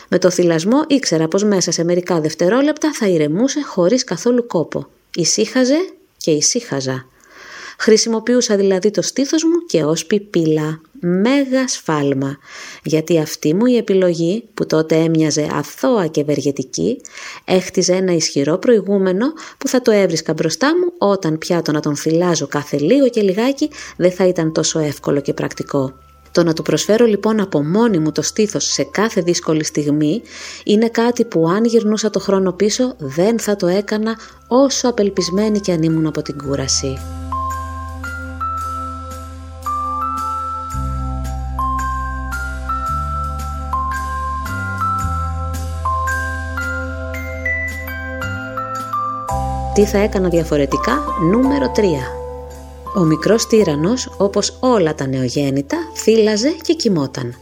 Με 0.09 0.19
το 0.19 0.31
θυλασμό 0.31 0.85
ήξερα 0.87 1.29
πως 1.29 1.45
μέσα 1.45 1.71
σε 1.73 1.85
μερικά 1.85 2.21
δευτερόλεπτα 2.21 2.93
θα 2.93 3.07
ηρεμούσε 3.07 3.63
χωρίς 3.63 4.05
καθόλου 4.05 4.47
κόπο. 4.47 4.87
Ησύχαζε 5.17 5.77
και 6.17 6.31
ησύχαζα. 6.31 7.07
Χρησιμοποιούσα 7.79 8.57
δηλαδή 8.57 8.91
το 8.91 9.03
στήθος 9.03 9.45
μου 9.45 9.67
και 9.67 9.85
ως 9.85 10.07
πιπίλα. 10.07 10.81
Μέγα 11.07 11.69
σφάλμα, 11.69 12.37
γιατί 12.83 13.19
αυτή 13.19 13.55
μου 13.55 13.67
η 13.67 13.77
επιλογή 13.77 14.45
που 14.55 14.67
τότε 14.67 14.97
έμοιαζε 14.97 15.49
αθώα 15.53 16.07
και 16.07 16.21
ευεργετική 16.21 17.01
έχτιζε 17.45 17.93
ένα 17.93 18.13
ισχυρό 18.13 18.59
προηγούμενο 18.59 19.33
που 19.59 19.69
θα 19.69 19.83
το 19.83 19.91
έβρισκα 19.91 20.33
μπροστά 20.33 20.69
μου 20.69 20.93
όταν 20.99 21.39
πιάτο 21.39 21.73
να 21.73 21.81
τον 21.81 21.97
φυλάζω 21.97 22.47
κάθε 22.47 22.79
λίγο 22.79 23.09
και 23.09 23.21
λιγάκι 23.21 23.71
δεν 23.97 24.13
θα 24.13 24.27
ήταν 24.27 24.53
τόσο 24.53 24.79
εύκολο 24.79 25.21
και 25.21 25.33
πρακτικό. 25.33 25.93
Το 26.33 26.43
να 26.45 26.53
του 26.53 26.63
προσφέρω 26.63 27.07
λοιπόν 27.07 27.41
από 27.41 27.65
μόνη 27.65 27.99
μου 27.99 28.13
το 28.13 28.23
στήθος 28.23 28.65
σε 28.65 28.83
κάθε 28.83 29.21
δύσκολη 29.21 29.65
στιγμή 29.65 30.23
είναι 30.65 30.89
κάτι 30.89 31.25
που 31.25 31.49
αν 31.49 31.65
γυρνούσα 31.65 32.11
το 32.11 32.19
χρόνο 32.19 32.53
πίσω 32.53 32.95
δεν 32.99 33.39
θα 33.39 33.57
το 33.57 33.67
έκανα 33.67 34.17
όσο 34.49 34.89
απελπισμένη 34.89 35.61
και 35.61 35.73
αν 35.73 35.83
ήμουν 35.83 36.07
από 36.07 36.23
την 36.23 36.37
κούραση. 36.39 36.99
Τι 49.75 49.85
θα 49.85 49.99
έκανα 49.99 50.29
διαφορετικά; 50.29 51.05
Νούμερο 51.31 51.73
3. 51.77 51.81
Ο 52.95 53.01
μικρός 53.01 53.47
τύρανος, 53.47 54.15
όπως 54.19 54.57
όλα 54.61 54.95
τα 54.95 55.07
νεογέννητα, 55.07 55.77
θύλαζε 55.95 56.55
και 56.63 56.73
κοιμόταν. 56.75 57.35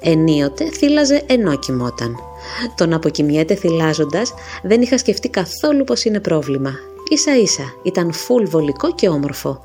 Ενίοτε 0.00 0.64
θύλαζε 0.70 1.22
ενώ 1.26 1.56
κοιμόταν. 1.56 2.16
Το 2.76 2.86
να 2.86 2.96
αποκοιμιέται 2.96 3.54
θυλάζοντας 3.54 4.34
δεν 4.62 4.82
είχα 4.82 4.98
σκεφτεί 4.98 5.28
καθόλου 5.28 5.84
πως 5.84 6.04
είναι 6.04 6.20
πρόβλημα. 6.20 6.72
Ίσα 7.08 7.36
ίσα 7.36 7.72
ήταν 7.82 8.12
φουλ 8.12 8.44
βολικό 8.44 8.94
και 8.94 9.08
όμορφο. 9.08 9.60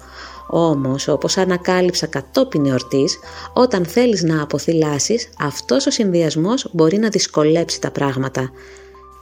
Όμως, 0.48 1.08
όπως 1.08 1.38
ανακάλυψα 1.38 2.08
κατόπιν 2.08 2.66
εορτής, 2.66 3.20
όταν 3.54 3.86
θέλεις 3.86 4.24
να 4.24 4.42
αποθυλάσεις, 4.42 5.30
αυτός 5.40 5.86
ο 5.86 5.92
συνδυασμός 5.92 6.70
μπορεί 6.72 6.98
να 6.98 7.10
δυσκολέψει 7.10 7.82
τα 7.82 7.92
πράγματα. 7.92 8.52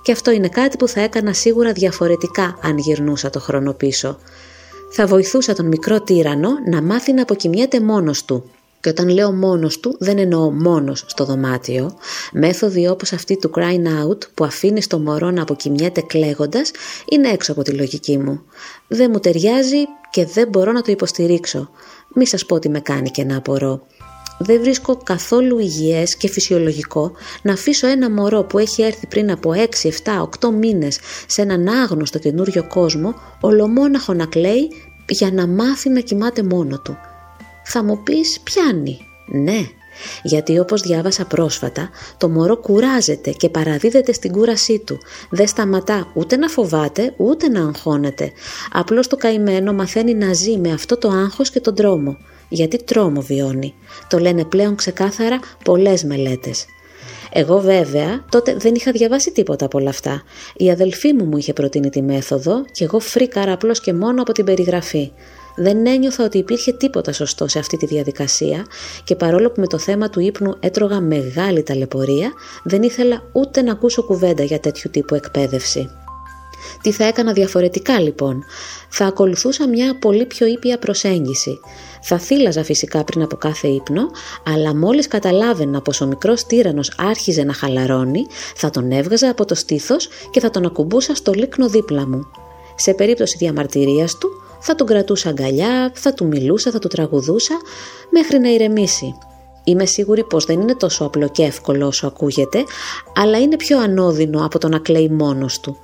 Και 0.03 0.11
αυτό 0.11 0.31
είναι 0.31 0.49
κάτι 0.49 0.77
που 0.77 0.87
θα 0.87 1.01
έκανα 1.01 1.33
σίγουρα 1.33 1.71
διαφορετικά 1.71 2.57
αν 2.61 2.77
γυρνούσα 2.77 3.29
το 3.29 3.39
χρόνο 3.39 3.73
πίσω. 3.73 4.17
Θα 4.91 5.05
βοηθούσα 5.05 5.53
τον 5.53 5.65
μικρό 5.65 6.01
τύρανο 6.01 6.49
να 6.69 6.81
μάθει 6.81 7.13
να 7.13 7.21
αποκοιμιέται 7.21 7.79
μόνος 7.79 8.25
του. 8.25 8.51
Και 8.79 8.89
όταν 8.89 9.07
λέω 9.07 9.31
μόνος 9.31 9.79
του 9.79 9.95
δεν 9.99 10.17
εννοώ 10.17 10.51
μόνος 10.51 11.03
στο 11.07 11.25
δωμάτιο. 11.25 11.97
Μέθοδοι 12.31 12.87
όπως 12.87 13.13
αυτή 13.13 13.37
του 13.37 13.51
crying 13.55 14.07
out 14.07 14.17
που 14.33 14.43
αφήνει 14.43 14.83
το 14.83 14.99
μωρό 14.99 15.31
να 15.31 15.41
αποκοιμιέται 15.41 16.01
κλαίγοντας 16.01 16.71
είναι 17.09 17.29
έξω 17.29 17.51
από 17.51 17.61
τη 17.61 17.71
λογική 17.71 18.17
μου. 18.17 18.41
Δεν 18.87 19.09
μου 19.13 19.19
ταιριάζει 19.19 19.83
και 20.09 20.25
δεν 20.25 20.47
μπορώ 20.47 20.71
να 20.71 20.81
το 20.81 20.91
υποστηρίξω. 20.91 21.69
Μη 22.13 22.27
σας 22.27 22.45
πω 22.45 22.59
τι 22.59 22.69
με 22.69 22.79
κάνει 22.79 23.09
και 23.09 23.23
να 23.23 23.37
απορώ. 23.37 23.81
Δεν 24.37 24.61
βρίσκω 24.61 24.97
καθόλου 24.97 25.59
υγιές 25.59 26.15
και 26.15 26.29
φυσιολογικό 26.29 27.11
να 27.41 27.53
αφήσω 27.53 27.87
ένα 27.87 28.11
μωρό 28.11 28.43
που 28.43 28.57
έχει 28.59 28.81
έρθει 28.81 29.07
πριν 29.07 29.31
από 29.31 29.51
6, 29.55 29.59
7, 29.59 30.27
8 30.39 30.49
μήνες 30.59 30.99
σε 31.27 31.41
έναν 31.41 31.67
άγνωστο 31.67 32.19
καινούριο 32.19 32.67
κόσμο 32.67 33.13
ολομόναχο 33.39 34.13
να 34.13 34.25
κλαίει 34.25 34.71
για 35.09 35.31
να 35.31 35.47
μάθει 35.47 35.89
να 35.89 35.99
κοιμάται 35.99 36.43
μόνο 36.43 36.79
του. 36.79 36.97
Θα 37.65 37.83
μου 37.83 38.03
πεις 38.03 38.39
πιάνει. 38.39 38.97
Ναι, 39.27 39.67
γιατί 40.23 40.59
όπως 40.59 40.81
διάβασα 40.81 41.25
πρόσφατα, 41.25 41.89
το 42.17 42.29
μωρό 42.29 42.57
κουράζεται 42.57 43.31
και 43.31 43.49
παραδίδεται 43.49 44.13
στην 44.13 44.31
κούρασή 44.31 44.79
του. 44.79 44.97
Δεν 45.29 45.47
σταματά 45.47 46.11
ούτε 46.13 46.35
να 46.35 46.47
φοβάται, 46.47 47.13
ούτε 47.17 47.47
να 47.47 47.61
αγχώνεται. 47.61 48.31
Απλώς 48.71 49.07
το 49.07 49.15
καημένο 49.15 49.73
μαθαίνει 49.73 50.13
να 50.13 50.33
ζει 50.33 50.57
με 50.57 50.71
αυτό 50.71 50.97
το 50.97 51.09
άγχος 51.09 51.49
και 51.49 51.59
τον 51.59 51.75
τρόμο. 51.75 52.17
Γιατί 52.53 52.83
τρόμο 52.83 53.21
βιώνει. 53.21 53.73
Το 54.07 54.17
λένε 54.17 54.45
πλέον 54.45 54.75
ξεκάθαρα 54.75 55.39
πολλές 55.63 56.03
μελέτες. 56.03 56.65
Εγώ 57.33 57.59
βέβαια 57.59 58.25
τότε 58.31 58.55
δεν 58.55 58.75
είχα 58.75 58.91
διαβάσει 58.91 59.31
τίποτα 59.31 59.65
από 59.65 59.77
όλα 59.77 59.89
αυτά. 59.89 60.23
Η 60.55 60.71
αδελφή 60.71 61.13
μου 61.13 61.25
μου 61.25 61.37
είχε 61.37 61.53
προτείνει 61.53 61.89
τη 61.89 62.01
μέθοδο 62.01 62.65
και 62.71 62.83
εγώ 62.83 62.99
φρίκαρα 62.99 63.51
απλώς 63.51 63.79
και 63.79 63.93
μόνο 63.93 64.21
από 64.21 64.31
την 64.31 64.45
περιγραφή. 64.45 65.11
Δεν 65.55 65.85
ένιωθα 65.85 66.23
ότι 66.23 66.37
υπήρχε 66.37 66.73
τίποτα 66.73 67.13
σωστό 67.13 67.47
σε 67.47 67.59
αυτή 67.59 67.77
τη 67.77 67.85
διαδικασία 67.85 68.65
και 69.03 69.15
παρόλο 69.15 69.51
που 69.51 69.59
με 69.59 69.67
το 69.67 69.77
θέμα 69.77 70.09
του 70.09 70.19
ύπνου 70.19 70.55
έτρωγα 70.59 71.01
μεγάλη 71.01 71.63
ταλαιπωρία, 71.63 72.31
δεν 72.63 72.83
ήθελα 72.83 73.23
ούτε 73.31 73.61
να 73.61 73.71
ακούσω 73.71 74.03
κουβέντα 74.03 74.43
για 74.43 74.59
τέτοιου 74.59 74.89
τύπου 74.89 75.15
εκπαίδευση. 75.15 75.89
Τι 76.81 76.91
θα 76.91 77.05
έκανα 77.05 77.33
διαφορετικά 77.33 77.99
λοιπόν; 77.99 78.43
Θα 78.89 79.05
ακολουθούσα 79.05 79.67
μια 79.67 79.97
πολύ 79.99 80.25
πιο 80.25 80.47
ήπια 80.47 80.79
προσέγγιση. 80.79 81.59
Θα 82.05 82.17
θύλαζα 82.17 82.63
φυσικά 82.63 83.03
πριν 83.03 83.21
από 83.21 83.35
κάθε 83.35 83.67
ύπνο, 83.67 84.01
αλλά 84.43 84.75
μόλις 84.75 85.07
καταλάβαινα 85.07 85.81
πως 85.81 86.01
ο 86.01 86.05
μικρός 86.05 86.45
τύρανος 86.45 86.93
άρχιζε 86.97 87.43
να 87.43 87.53
χαλαρώνει, 87.53 88.25
θα 88.55 88.69
τον 88.69 88.91
έβγαζα 88.91 89.29
από 89.29 89.45
το 89.45 89.55
στήθος 89.55 90.07
και 90.31 90.39
θα 90.39 90.49
τον 90.49 90.65
ακουμπούσα 90.65 91.15
στο 91.15 91.31
λίκνο 91.31 91.69
δίπλα 91.69 92.07
μου. 92.07 92.27
Σε 92.75 92.93
περίπτωση 92.93 93.37
διαμαρτυρίας 93.37 94.17
του, 94.17 94.29
θα 94.59 94.75
τον 94.75 94.87
κρατούσα 94.87 95.29
αγκαλιά, 95.29 95.91
θα 95.93 96.13
του 96.13 96.25
μιλούσα, 96.25 96.71
θα 96.71 96.79
του 96.79 96.87
τραγουδούσα, 96.87 97.55
μέχρι 98.09 98.39
να 98.39 98.49
ηρεμήσει. 98.49 99.15
Είμαι 99.63 99.85
σίγουρη 99.85 100.23
πως 100.23 100.45
δεν 100.45 100.61
είναι 100.61 100.75
τόσο 100.75 101.05
απλό 101.05 101.29
και 101.29 101.43
εύκολο 101.43 101.87
όσο 101.87 102.07
ακούγεται, 102.07 102.63
αλλά 103.15 103.39
είναι 103.39 103.55
πιο 103.55 103.79
ανώδυνο 103.79 104.45
από 104.45 104.59
το 104.59 104.67
να 104.67 104.79
κλαίει 104.79 105.09
μόνος 105.09 105.59
του. 105.59 105.77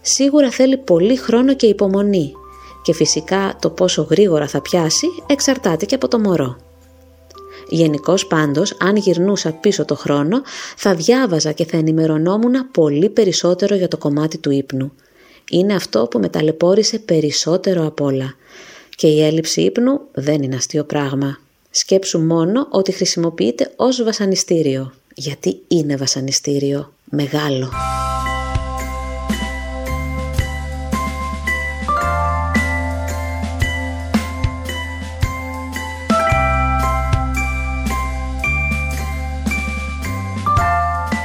Σίγουρα 0.00 0.50
θέλει 0.50 0.76
πολύ 0.76 1.16
χρόνο 1.16 1.54
και 1.54 1.66
υπομονή 1.66 2.32
και 2.82 2.94
φυσικά 2.94 3.56
το 3.60 3.70
πόσο 3.70 4.06
γρήγορα 4.10 4.48
θα 4.48 4.60
πιάσει 4.60 5.06
εξαρτάται 5.26 5.84
και 5.84 5.94
από 5.94 6.08
το 6.08 6.18
μωρό. 6.18 6.56
Γενικώς 7.68 8.26
πάντως, 8.26 8.76
αν 8.80 8.96
γυρνούσα 8.96 9.52
πίσω 9.52 9.84
το 9.84 9.94
χρόνο, 9.94 10.42
θα 10.76 10.94
διάβαζα 10.94 11.52
και 11.52 11.64
θα 11.64 11.76
ενημερωνόμουν 11.76 12.70
πολύ 12.70 13.08
περισσότερο 13.08 13.74
για 13.74 13.88
το 13.88 13.96
κομμάτι 13.96 14.38
του 14.38 14.50
ύπνου. 14.50 14.92
Είναι 15.50 15.74
αυτό 15.74 16.06
που 16.10 16.18
με 16.18 16.28
ταλαιπώρησε 16.28 16.98
περισσότερο 16.98 17.86
απ' 17.86 18.00
όλα. 18.00 18.34
Και 18.96 19.06
η 19.06 19.24
έλλειψη 19.24 19.60
ύπνου 19.60 20.00
δεν 20.12 20.42
είναι 20.42 20.56
αστείο 20.56 20.84
πράγμα. 20.84 21.38
Σκέψου 21.70 22.20
μόνο 22.20 22.66
ότι 22.70 22.92
χρησιμοποιείται 22.92 23.72
ως 23.76 24.02
βασανιστήριο. 24.02 24.92
Γιατί 25.14 25.60
είναι 25.68 25.96
βασανιστήριο. 25.96 26.92
Μεγάλο. 27.04 27.70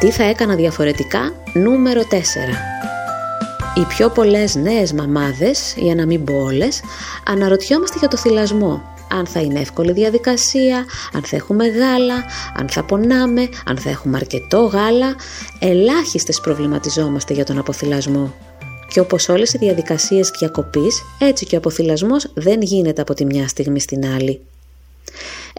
Τι 0.05 0.11
θα 0.11 0.23
έκανα 0.23 0.55
διαφορετικά 0.55 1.33
νούμερο 1.53 2.01
4. 2.09 2.15
Οι 3.77 3.85
πιο 3.87 4.09
πολλές 4.09 4.55
νέες 4.55 4.93
μαμάδες, 4.93 5.73
για 5.77 5.95
να 5.95 6.05
μην 6.05 6.23
πω 6.23 6.33
όλες, 6.33 6.81
αναρωτιόμαστε 7.25 7.99
για 7.99 8.07
το 8.07 8.17
θυλασμό. 8.17 8.81
Αν 9.11 9.25
θα 9.25 9.41
είναι 9.41 9.59
εύκολη 9.59 9.91
διαδικασία, 9.91 10.85
αν 11.13 11.23
θα 11.23 11.35
έχουμε 11.35 11.67
γάλα, 11.67 12.23
αν 12.55 12.69
θα 12.69 12.83
πονάμε, 12.83 13.49
αν 13.65 13.77
θα 13.77 13.89
έχουμε 13.89 14.17
αρκετό 14.17 14.59
γάλα. 14.59 15.15
Ελάχιστες 15.59 16.39
προβληματιζόμαστε 16.39 17.33
για 17.33 17.45
τον 17.45 17.57
αποθυλασμό. 17.57 18.33
Και 18.89 18.99
όπως 18.99 19.29
όλες 19.29 19.53
οι 19.53 19.57
διαδικασίες 19.57 20.31
διακοπής, 20.39 21.01
έτσι 21.19 21.45
και 21.45 21.55
ο 21.55 21.57
αποθυλασμός 21.57 22.31
δεν 22.33 22.61
γίνεται 22.61 23.01
από 23.01 23.13
τη 23.13 23.25
μια 23.25 23.47
στιγμή 23.47 23.79
στην 23.79 24.05
άλλη. 24.05 24.41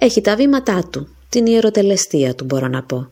Έχει 0.00 0.20
τα 0.20 0.36
βήματά 0.36 0.88
του, 0.90 1.08
την 1.28 1.46
ιεροτελεστία 1.46 2.34
του 2.34 2.44
μπορώ 2.44 2.68
να 2.68 2.82
πω. 2.82 3.10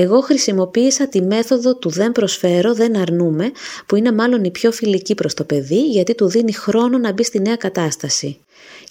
Εγώ 0.00 0.20
χρησιμοποίησα 0.20 1.08
τη 1.08 1.22
μέθοδο 1.22 1.76
του 1.76 1.90
δεν 1.90 2.12
προσφέρω, 2.12 2.74
δεν 2.74 2.96
αρνούμε, 2.96 3.50
που 3.86 3.96
είναι 3.96 4.12
μάλλον 4.12 4.44
η 4.44 4.50
πιο 4.50 4.72
φιλική 4.72 5.14
προς 5.14 5.34
το 5.34 5.44
παιδί 5.44 5.86
γιατί 5.86 6.14
του 6.14 6.28
δίνει 6.28 6.52
χρόνο 6.52 6.98
να 6.98 7.12
μπει 7.12 7.24
στη 7.24 7.40
νέα 7.40 7.56
κατάσταση. 7.56 8.38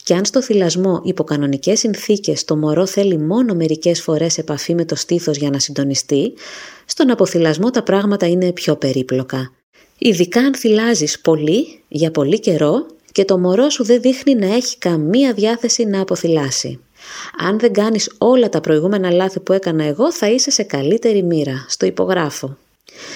Και 0.03 0.13
αν 0.13 0.25
στο 0.25 0.41
θυλασμό 0.41 1.01
υπό 1.03 1.23
κανονικές 1.23 1.79
συνθήκες 1.79 2.45
το 2.45 2.55
μωρό 2.55 2.85
θέλει 2.85 3.17
μόνο 3.17 3.53
μερικές 3.53 4.01
φορές 4.01 4.37
επαφή 4.37 4.75
με 4.75 4.85
το 4.85 4.95
στήθος 4.95 5.37
για 5.37 5.49
να 5.49 5.59
συντονιστεί, 5.59 6.33
στον 6.85 7.09
αποθυλασμό 7.09 7.69
τα 7.69 7.83
πράγματα 7.83 8.27
είναι 8.27 8.51
πιο 8.51 8.75
περίπλοκα. 8.75 9.51
Ειδικά 9.97 10.39
αν 10.39 10.55
θυλάζεις 10.55 11.19
πολύ, 11.19 11.83
για 11.87 12.11
πολύ 12.11 12.39
καιρό 12.39 12.85
και 13.11 13.25
το 13.25 13.37
μωρό 13.39 13.69
σου 13.69 13.83
δεν 13.83 14.01
δείχνει 14.01 14.35
να 14.35 14.55
έχει 14.55 14.77
καμία 14.77 15.33
διάθεση 15.33 15.85
να 15.85 16.01
αποθυλάσει. 16.01 16.79
Αν 17.37 17.59
δεν 17.59 17.73
κάνεις 17.73 18.11
όλα 18.17 18.49
τα 18.49 18.61
προηγούμενα 18.61 19.11
λάθη 19.11 19.39
που 19.39 19.53
έκανα 19.53 19.83
εγώ 19.83 20.11
θα 20.11 20.29
είσαι 20.29 20.51
σε 20.51 20.63
καλύτερη 20.63 21.23
μοίρα, 21.23 21.65
στο 21.67 21.85
υπογράφο. 21.85 22.57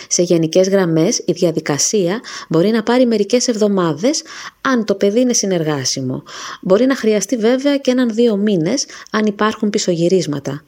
Σε 0.07 0.21
γενικές 0.21 0.69
γραμμές 0.69 1.21
η 1.25 1.31
διαδικασία 1.31 2.21
μπορεί 2.49 2.69
να 2.69 2.83
πάρει 2.83 3.05
μερικές 3.05 3.47
εβδομάδες 3.47 4.23
αν 4.61 4.85
το 4.85 4.95
παιδί 4.95 5.19
είναι 5.19 5.33
συνεργάσιμο. 5.33 6.23
Μπορεί 6.61 6.85
να 6.85 6.95
χρειαστεί 6.95 7.37
βέβαια 7.37 7.77
και 7.77 7.91
έναν 7.91 8.09
δύο 8.13 8.35
μήνες 8.35 8.85
αν 9.11 9.25
υπάρχουν 9.25 9.69
πισωγυρίσματα. 9.69 10.63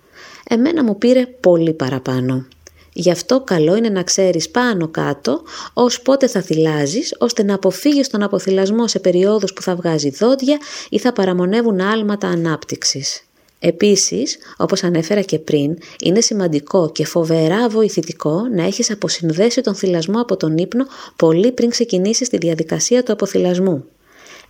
Εμένα 0.49 0.83
μου 0.83 0.97
πήρε 0.97 1.25
πολύ 1.25 1.73
παραπάνω. 1.73 2.45
Γι' 2.93 3.11
αυτό 3.11 3.41
καλό 3.41 3.75
είναι 3.75 3.89
να 3.89 4.03
ξέρεις 4.03 4.49
πάνω 4.49 4.87
κάτω 4.87 5.41
ως 5.73 6.01
πότε 6.01 6.27
θα 6.27 6.41
θυλάζεις 6.41 7.15
ώστε 7.19 7.43
να 7.43 7.53
αποφύγεις 7.53 8.09
τον 8.09 8.23
αποθυλασμό 8.23 8.87
σε 8.87 8.99
περιόδους 8.99 9.53
που 9.53 9.61
θα 9.61 9.75
βγάζει 9.75 10.09
δόντια 10.09 10.57
ή 10.89 10.99
θα 10.99 11.13
παραμονεύουν 11.13 11.81
άλματα 11.81 12.27
ανάπτυξης. 12.27 13.23
Επίσης, 13.59 14.37
όπως 14.57 14.83
ανέφερα 14.83 15.21
και 15.21 15.39
πριν, 15.39 15.77
είναι 15.99 16.21
σημαντικό 16.21 16.91
και 16.91 17.05
φοβερά 17.05 17.69
βοηθητικό 17.69 18.47
να 18.55 18.63
έχεις 18.63 18.91
αποσυνδέσει 18.91 19.61
τον 19.61 19.75
θυλασμό 19.75 20.21
από 20.21 20.37
τον 20.37 20.57
ύπνο 20.57 20.85
πολύ 21.15 21.51
πριν 21.51 21.69
ξεκινήσεις 21.69 22.29
τη 22.29 22.37
διαδικασία 22.37 23.03
του 23.03 23.11
αποθυλασμού. 23.11 23.85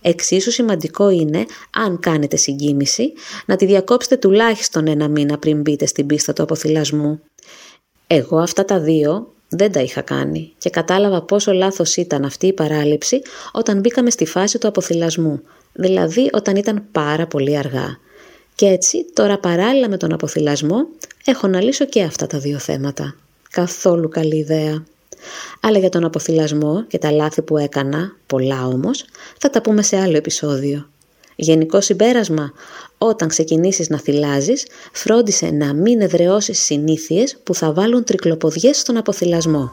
Εξίσου 0.00 0.50
σημαντικό 0.50 1.10
είναι, 1.10 1.46
αν 1.70 2.00
κάνετε 2.00 2.36
συγκίνηση, 2.36 3.12
να 3.46 3.56
τη 3.56 3.66
διακόψετε 3.66 4.16
τουλάχιστον 4.16 4.86
ένα 4.86 5.08
μήνα 5.08 5.38
πριν 5.38 5.60
μπείτε 5.60 5.86
στην 5.86 6.06
πίστα 6.06 6.32
του 6.32 6.42
αποθυλασμού. 6.42 7.20
Εγώ 8.06 8.38
αυτά 8.38 8.64
τα 8.64 8.80
δύο 8.80 9.32
δεν 9.48 9.72
τα 9.72 9.80
είχα 9.80 10.00
κάνει 10.00 10.52
και 10.58 10.70
κατάλαβα 10.70 11.22
πόσο 11.22 11.52
λάθος 11.52 11.96
ήταν 11.96 12.24
αυτή 12.24 12.46
η 12.46 12.52
παράληψη 12.52 13.22
όταν 13.52 13.80
μπήκαμε 13.80 14.10
στη 14.10 14.26
φάση 14.26 14.58
του 14.58 14.68
αποθυλασμού, 14.68 15.42
δηλαδή 15.72 16.30
όταν 16.32 16.56
ήταν 16.56 16.84
πάρα 16.92 17.26
πολύ 17.26 17.56
αργά. 17.56 17.98
Και 18.54 18.66
έτσι 18.66 19.06
τώρα 19.12 19.38
παράλληλα 19.38 19.88
με 19.88 19.96
τον 19.96 20.12
αποθυλασμό 20.12 20.86
έχω 21.24 21.46
να 21.46 21.60
λύσω 21.60 21.84
και 21.84 22.02
αυτά 22.02 22.26
τα 22.26 22.38
δύο 22.38 22.58
θέματα. 22.58 23.16
Καθόλου 23.50 24.08
καλή 24.08 24.36
ιδέα. 24.36 24.84
Αλλά 25.60 25.78
για 25.78 25.88
τον 25.88 26.04
αποθυλασμό 26.04 26.84
και 26.84 26.98
τα 26.98 27.10
λάθη 27.10 27.42
που 27.42 27.56
έκανα, 27.56 28.16
πολλά 28.26 28.66
όμως, 28.66 29.04
θα 29.38 29.50
τα 29.50 29.62
πούμε 29.62 29.82
σε 29.82 30.00
άλλο 30.00 30.16
επεισόδιο. 30.16 30.88
Γενικό 31.36 31.80
συμπέρασμα, 31.80 32.52
όταν 32.98 33.28
ξεκινήσεις 33.28 33.88
να 33.88 33.98
θυλάζεις, 33.98 34.66
φρόντισε 34.92 35.50
να 35.50 35.74
μην 35.74 36.00
εδραιώσεις 36.00 36.58
συνήθειες 36.58 37.36
που 37.42 37.54
θα 37.54 37.72
βάλουν 37.72 38.04
τρικλοποδιές 38.04 38.78
στον 38.78 38.96
αποθυλασμό. 38.96 39.70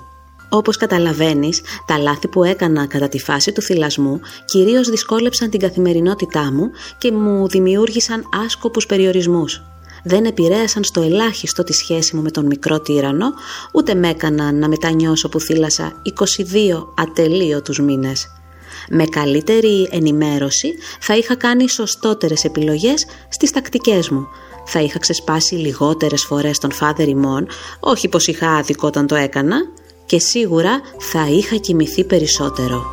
Όπως 0.50 0.78
καταλαβαίνεις, 0.78 1.62
τα 1.88 1.98
λάθη 1.98 2.28
που 2.28 2.44
έκανα 2.44 2.88
κατά 2.88 3.08
τη 3.08 3.20
φάση 3.20 3.52
του 3.52 3.62
θυλασμού 3.62 4.20
κυρίως 4.46 4.90
δυσκόλεψαν 4.90 5.50
την 5.50 5.60
καθημερινότητά 5.60 6.52
μου 6.52 6.70
και 6.98 7.12
μου 7.12 7.48
δημιούργησαν 7.48 8.24
άσκοπους 8.46 8.86
περιορισμούς. 8.86 9.62
Δεν 10.04 10.26
επηρέασαν 10.26 10.84
στο 10.84 11.02
ελάχιστο 11.02 11.64
τη 11.64 11.74
σχέση 11.74 12.16
μου 12.16 12.22
με 12.22 12.32
τον 12.32 12.46
μικρό 12.46 12.80
τύρανο, 12.80 13.26
ούτε 13.74 13.94
με 13.94 14.10
έκαναν 14.10 14.60
να 14.60 14.68
μετανιώσω 14.68 15.30
που 15.30 15.40
θύλασα 15.40 16.02
22 16.04 16.94
ατελείωτους 16.96 17.80
μήνες. 17.80 18.41
Με 18.90 19.06
καλύτερη 19.06 19.90
ενημέρωση 19.92 20.74
θα 21.00 21.18
είχα 21.18 21.36
κάνει 21.36 21.70
σωστότερες 21.70 22.44
επιλογές 22.44 23.06
στις 23.30 23.52
τακτικές 23.52 24.10
μου. 24.10 24.28
Θα 24.66 24.82
είχα 24.82 25.00
ξεσπάσει 25.00 25.56
λιγότερες 25.56 26.24
φορές 26.24 26.58
τον 26.60 26.72
φάδερ 26.72 27.08
ημών, 27.08 27.48
όχι 27.80 28.08
πως 28.08 28.28
είχα 28.28 28.50
άδικο 28.50 28.88
όταν 28.88 29.08
το 29.08 29.16
έκανα, 29.16 29.58
και 30.06 30.20
σίγουρα 30.20 30.82
θα 30.98 31.28
είχα 31.30 31.56
κοιμηθεί 31.56 32.04
περισσότερο. 32.04 32.84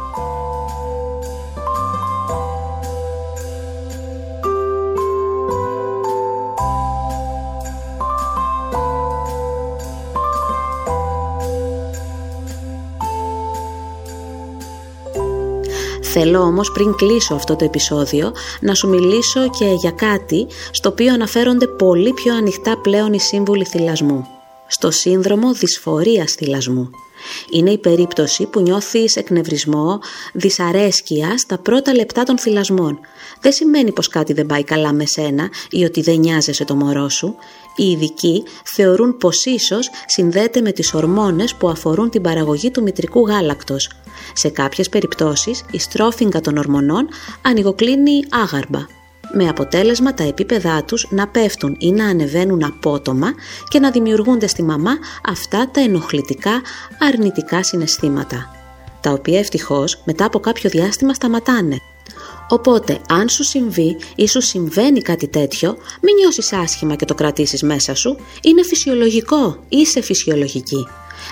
Θέλω 16.12 16.41
όμως 16.41 16.73
πριν 16.73 16.95
κλείσω 16.95 17.35
αυτό 17.35 17.57
το 17.57 17.65
επεισόδιο 17.65 18.33
να 18.61 18.75
σου 18.75 18.88
μιλήσω 18.88 19.50
και 19.59 19.65
για 19.65 19.91
κάτι 19.91 20.47
στο 20.71 20.88
οποίο 20.88 21.12
αναφέρονται 21.12 21.67
πολύ 21.67 22.12
πιο 22.12 22.35
ανοιχτά 22.35 22.79
πλέον 22.79 23.12
οι 23.12 23.21
σύμβουλοι 23.21 23.65
θυλασμού. 23.65 24.27
Στο 24.67 24.91
σύνδρομο 24.91 25.53
δυσφορίας 25.53 26.33
θυλασμού. 26.33 26.91
Είναι 27.50 27.71
η 27.71 27.79
περίπτωση 27.79 28.47
που 28.47 28.61
νιώθεις 28.61 29.17
εκνευρισμό, 29.17 30.00
δυσαρέσκεια 30.33 31.38
στα 31.38 31.59
πρώτα 31.59 31.95
λεπτά 31.95 32.23
των 32.23 32.38
θυλασμών. 32.38 32.99
Δεν 33.41 33.53
σημαίνει 33.53 33.93
πως 33.93 34.09
κάτι 34.09 34.33
δεν 34.33 34.47
πάει 34.47 34.65
καλά 34.65 34.93
με 34.93 35.07
σένα 35.07 35.50
ή 35.71 35.85
ότι 35.85 36.00
δεν 36.00 36.19
νοιάζεσαι 36.19 36.65
το 36.65 36.75
μωρό 36.75 37.09
σου. 37.09 37.35
Οι 37.78 37.90
ειδικοί 37.90 38.42
θεωρούν 38.64 39.16
πως 39.16 39.44
ίσως 39.44 39.90
συνδέεται 40.06 40.61
με 40.61 40.73
τις 40.73 40.94
ορμόνες 40.94 41.54
που 41.54 41.68
αφορούν 41.68 42.11
την 42.11 42.23
παραγωγή 42.23 42.70
του 42.70 42.82
μητρικού 42.82 43.26
γάλακτος. 43.26 43.90
Σε 44.32 44.49
κάποιες 44.49 44.88
περιπτώσεις 44.88 45.64
η 45.70 45.78
στρόφιγγα 45.78 46.40
των 46.40 46.56
ορμονών 46.56 47.08
ανοιγοκλίνει 47.42 48.25
άγαρμπα 48.30 48.87
με 49.32 49.49
αποτέλεσμα 49.49 50.14
τα 50.14 50.23
επίπεδά 50.23 50.85
τους 50.85 51.06
να 51.11 51.28
πέφτουν 51.28 51.76
ή 51.78 51.92
να 51.92 52.06
ανεβαίνουν 52.06 52.64
απότομα 52.64 53.32
και 53.68 53.78
να 53.78 53.90
δημιουργούνται 53.90 54.47
στη 54.47 54.62
μαμά 54.62 54.92
αυτά 55.28 55.70
τα 55.70 55.80
ενοχλητικά 55.80 56.62
αρνητικά 56.99 57.62
συναισθήματα, 57.62 58.50
τα 59.00 59.11
οποία 59.11 59.38
ευτυχώς 59.38 60.02
μετά 60.04 60.25
από 60.25 60.40
κάποιο 60.40 60.70
διάστημα 60.70 61.14
σταματάνε. 61.14 61.78
Οπότε, 62.49 63.00
αν 63.09 63.28
σου 63.28 63.45
συμβεί 63.45 63.97
ή 64.14 64.26
σου 64.26 64.40
συμβαίνει 64.40 65.00
κάτι 65.00 65.28
τέτοιο, 65.28 65.76
μην 66.00 66.14
νιώσεις 66.14 66.52
άσχημα 66.52 66.95
και 66.95 67.05
το 67.05 67.14
κρατήσεις 67.14 67.62
μέσα 67.62 67.95
σου. 67.95 68.17
Είναι 68.43 68.62
φυσιολογικό, 68.62 69.64
είσαι 69.69 70.00
φυσιολογική. 70.00 70.87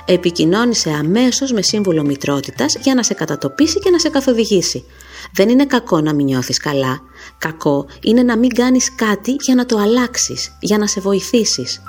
Επικοινώνησε 0.04 0.90
αμέσως 0.90 1.52
με 1.52 1.62
σύμβουλο 1.62 2.04
μητρότητας 2.04 2.76
για 2.82 2.94
να 2.94 3.02
σε 3.02 3.14
κατατοπίσει 3.14 3.78
και 3.78 3.90
να 3.90 3.98
σε 3.98 4.08
καθοδηγήσει. 4.08 4.84
Δεν 5.34 5.48
είναι 5.48 5.66
κακό 5.66 6.00
να 6.00 6.14
μην 6.14 6.26
νιώθεις 6.26 6.58
καλά. 6.58 7.00
Κακό 7.38 7.86
είναι 8.00 8.22
να 8.22 8.36
μην 8.36 8.54
κάνεις 8.54 8.94
κάτι 8.94 9.36
για 9.40 9.54
να 9.54 9.66
το 9.66 9.78
αλλάξεις, 9.78 10.56
για 10.60 10.78
να 10.78 10.86
σε 10.86 11.00
βοηθήσεις. 11.00 11.80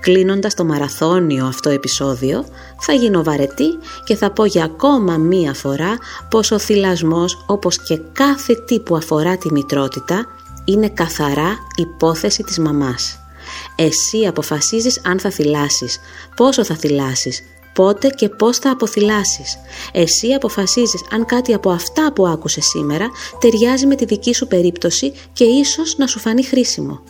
Κλείνοντας 0.00 0.54
το 0.54 0.64
μαραθώνιο 0.64 1.46
αυτό 1.46 1.70
επεισόδιο, 1.70 2.44
θα 2.78 2.92
γίνω 2.92 3.22
βαρετή 3.22 3.78
και 4.04 4.14
θα 4.14 4.30
πω 4.30 4.44
για 4.44 4.64
ακόμα 4.64 5.16
μία 5.16 5.54
φορά 5.54 5.98
πως 6.30 6.50
ο 6.50 6.58
θυλασμός, 6.58 7.44
όπως 7.46 7.82
και 7.82 8.00
κάθε 8.12 8.54
τι 8.54 8.80
που 8.80 8.96
αφορά 8.96 9.36
τη 9.36 9.52
μητρότητα, 9.52 10.26
είναι 10.64 10.88
καθαρά 10.88 11.58
υπόθεση 11.76 12.42
της 12.42 12.58
μαμάς. 12.58 13.18
Εσύ 13.76 14.26
αποφασίζεις 14.26 15.00
αν 15.04 15.18
θα 15.20 15.30
θυλάσεις, 15.30 15.98
πόσο 16.36 16.64
θα 16.64 16.74
θυλάσεις, 16.74 17.42
πότε 17.72 18.08
και 18.08 18.28
πώς 18.28 18.58
θα 18.58 18.70
αποθυλάσεις. 18.70 19.58
Εσύ 19.92 20.32
αποφασίζεις 20.32 21.04
αν 21.12 21.26
κάτι 21.26 21.54
από 21.54 21.70
αυτά 21.70 22.12
που 22.12 22.26
άκουσες 22.26 22.64
σήμερα 22.64 23.10
ταιριάζει 23.38 23.86
με 23.86 23.94
τη 23.94 24.04
δική 24.04 24.34
σου 24.34 24.46
περίπτωση 24.46 25.12
και 25.32 25.44
ίσως 25.44 25.96
να 25.96 26.06
σου 26.06 26.18
φανεί 26.18 26.44
χρήσιμο. 26.44 27.02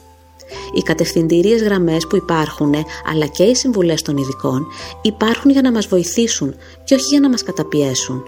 Οι 0.75 0.81
κατευθυντήριες 0.81 1.63
γραμμές 1.63 2.07
που 2.07 2.17
υπάρχουν, 2.17 2.75
αλλά 3.11 3.27
και 3.27 3.43
οι 3.43 3.55
συμβουλές 3.55 4.03
των 4.03 4.17
ειδικών, 4.17 4.67
υπάρχουν 5.03 5.51
για 5.51 5.63
να 5.63 5.73
μας 5.73 5.87
βοηθήσουν 5.87 6.55
και 6.85 6.95
όχι 6.95 7.07
για 7.07 7.21
να 7.21 7.29
μας 7.29 7.43
καταπιέσουν. 7.43 8.23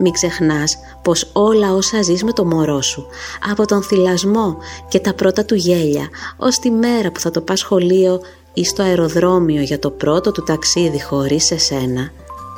Μην 0.00 0.12
ξεχνάς 0.12 0.78
πως 1.02 1.30
όλα 1.32 1.74
όσα 1.74 2.02
ζεις 2.02 2.22
με 2.22 2.32
το 2.32 2.44
μωρό 2.44 2.82
σου, 2.82 3.06
από 3.50 3.66
τον 3.66 3.82
θυλασμό 3.82 4.56
και 4.88 5.00
τα 5.00 5.14
πρώτα 5.14 5.44
του 5.44 5.54
γέλια, 5.54 6.08
ως 6.36 6.58
τη 6.58 6.70
μέρα 6.70 7.12
που 7.12 7.20
θα 7.20 7.30
το 7.30 7.40
πας 7.40 7.58
σχολείο 7.58 8.20
ή 8.54 8.64
στο 8.64 8.82
αεροδρόμιο 8.82 9.62
για 9.62 9.78
το 9.78 9.90
πρώτο 9.90 10.32
του 10.32 10.42
ταξίδι 10.42 11.02
χωρίς 11.02 11.50
εσένα, 11.50 12.10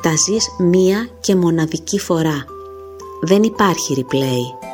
τα 0.03 0.13
ζεις 0.27 0.49
μία 0.59 1.09
και 1.21 1.35
μοναδική 1.35 1.99
φορά. 1.99 2.45
Δεν 3.23 3.43
υπάρχει 3.43 3.95
replay. 3.99 4.70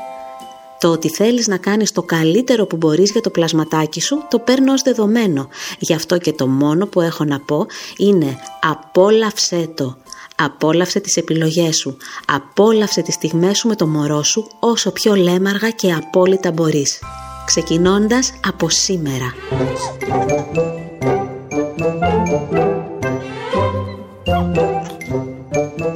Το 0.86 0.92
ότι 0.92 1.08
θέλεις 1.08 1.46
να 1.46 1.56
κάνεις 1.56 1.92
το 1.92 2.02
καλύτερο 2.02 2.66
που 2.66 2.76
μπορείς 2.76 3.10
για 3.10 3.20
το 3.20 3.30
πλασματάκι 3.30 4.00
σου, 4.00 4.26
το 4.30 4.38
παίρνω 4.38 4.72
ως 4.72 4.82
δεδομένο. 4.82 5.48
Γι' 5.78 5.94
αυτό 5.94 6.18
και 6.18 6.32
το 6.32 6.46
μόνο 6.46 6.86
που 6.86 7.00
έχω 7.00 7.24
να 7.24 7.40
πω 7.40 7.66
είναι 7.96 8.38
απόλαυσέ 8.60 9.68
το. 9.74 9.96
Απόλαυσε 10.36 11.00
τις 11.00 11.16
επιλογές 11.16 11.76
σου. 11.76 11.96
Απόλαυσε 12.26 13.02
τις 13.02 13.14
στιγμές 13.14 13.58
σου 13.58 13.68
με 13.68 13.74
το 13.76 13.86
μωρό 13.86 14.22
σου 14.22 14.46
όσο 14.60 14.90
πιο 14.90 15.14
λέμαργα 15.14 15.70
και 15.70 15.92
απόλυτα 15.92 16.52
μπορείς. 16.52 16.98
Ξεκινώντας 17.46 18.32
από 18.46 18.68
σήμερα. 18.68 19.34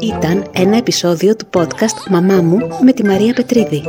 Ήταν 0.00 0.46
ένα 0.52 0.76
επεισόδιο 0.76 1.36
του 1.36 1.48
podcast 1.52 2.10
«Μαμά 2.10 2.42
μου» 2.42 2.58
με 2.84 2.92
τη 2.92 3.04
Μαρία 3.04 3.34
Πετρίδη. 3.34 3.82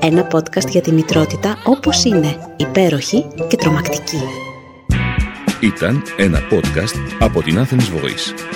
Ένα 0.00 0.26
podcast 0.32 0.68
για 0.68 0.80
τη 0.80 0.92
μητρότητα 0.92 1.58
όπως 1.64 2.04
είναι, 2.04 2.36
υπέροχη 2.56 3.24
και 3.48 3.56
τρομακτική. 3.56 4.20
Ήταν 5.60 6.02
ένα 6.16 6.38
podcast 6.50 6.98
από 7.20 7.42
την 7.42 7.58
Athens 7.58 7.74
Voice. 7.74 8.54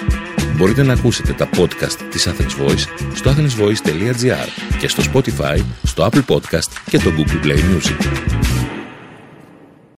Μπορείτε 0.56 0.82
να 0.82 0.92
ακούσετε 0.92 1.32
τα 1.32 1.48
podcast 1.56 1.96
της 2.10 2.28
Athens 2.28 2.66
Voice 2.66 2.84
στο 3.14 3.30
athensvoice.gr 3.30 4.48
και 4.78 4.88
στο 4.88 5.02
Spotify, 5.12 5.58
στο 5.82 6.08
Apple 6.10 6.34
Podcast 6.34 6.70
και 6.90 6.98
το 6.98 7.10
Google 7.16 7.46
Play 7.46 7.58
Music. 7.58 8.37